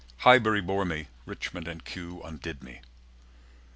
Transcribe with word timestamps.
Highbury 0.25 0.61
bore 0.61 0.83
me. 0.83 1.09
Richmond 1.27 1.67
and 1.67 1.85
Kew 1.85 2.23
Undid 2.23 2.63
me. 2.63 2.81